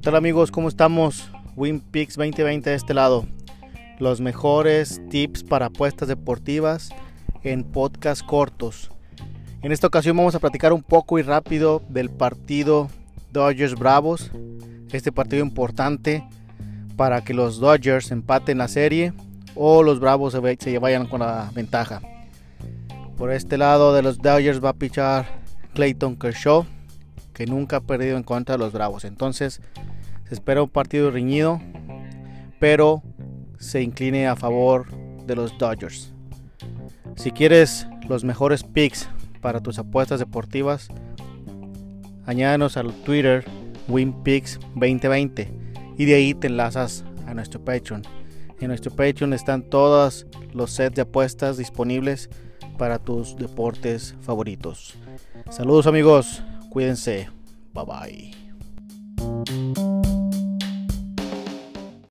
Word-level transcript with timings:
tal 0.00 0.14
amigos? 0.14 0.50
¿Cómo 0.50 0.68
estamos? 0.68 1.30
WinPix 1.56 2.16
2020 2.16 2.68
de 2.68 2.76
este 2.76 2.92
lado. 2.92 3.26
Los 3.98 4.20
mejores 4.20 5.00
tips 5.08 5.42
para 5.42 5.66
apuestas 5.66 6.06
deportivas 6.06 6.90
en 7.42 7.64
podcast 7.64 8.24
cortos. 8.24 8.90
En 9.62 9.72
esta 9.72 9.86
ocasión 9.86 10.16
vamos 10.16 10.34
a 10.34 10.38
platicar 10.38 10.74
un 10.74 10.82
poco 10.82 11.18
y 11.18 11.22
rápido 11.22 11.82
del 11.88 12.10
partido 12.10 12.88
Dodgers 13.32 13.74
Bravos. 13.74 14.30
Este 14.92 15.12
partido 15.12 15.42
importante 15.42 16.28
para 16.96 17.22
que 17.22 17.32
los 17.32 17.58
Dodgers 17.58 18.10
empaten 18.10 18.58
la 18.58 18.68
serie 18.68 19.14
o 19.54 19.82
los 19.82 19.98
Bravos 19.98 20.34
se, 20.34 20.56
se 20.60 20.78
vayan 20.78 21.06
con 21.06 21.20
la 21.20 21.50
ventaja. 21.54 22.02
Por 23.16 23.32
este 23.32 23.56
lado 23.56 23.94
de 23.94 24.02
los 24.02 24.18
Dodgers 24.18 24.62
va 24.62 24.70
a 24.70 24.74
pichar 24.74 25.26
Clayton 25.72 26.16
Kershaw, 26.16 26.66
que 27.36 27.44
nunca 27.44 27.76
ha 27.76 27.80
perdido 27.80 28.16
en 28.16 28.22
contra 28.22 28.54
de 28.54 28.58
los 28.58 28.72
Bravos. 28.72 29.04
Entonces 29.04 29.60
se 30.26 30.34
espera 30.34 30.62
un 30.62 30.70
partido 30.70 31.10
riñido, 31.10 31.60
pero 32.58 33.02
se 33.58 33.82
incline 33.82 34.26
a 34.26 34.36
favor 34.36 34.86
de 35.26 35.36
los 35.36 35.58
Dodgers. 35.58 36.14
Si 37.14 37.32
quieres 37.32 37.86
los 38.08 38.24
mejores 38.24 38.64
picks 38.64 39.10
para 39.42 39.60
tus 39.60 39.78
apuestas 39.78 40.18
deportivas, 40.18 40.88
añádanos 42.24 42.78
al 42.78 42.94
Twitter 43.02 43.44
WinPicks2020 43.90 45.48
y 45.98 46.06
de 46.06 46.14
ahí 46.14 46.32
te 46.32 46.46
enlazas 46.46 47.04
a 47.26 47.34
nuestro 47.34 47.62
Patreon. 47.62 48.02
En 48.60 48.68
nuestro 48.68 48.90
Patreon 48.90 49.34
están 49.34 49.62
todos 49.62 50.26
los 50.54 50.70
sets 50.70 50.96
de 50.96 51.02
apuestas 51.02 51.58
disponibles 51.58 52.30
para 52.78 52.98
tus 52.98 53.36
deportes 53.36 54.14
favoritos. 54.22 54.94
Saludos 55.50 55.86
amigos, 55.86 56.42
cuídense, 56.76 57.30
bye 57.72 57.86
bye. 57.86 59.85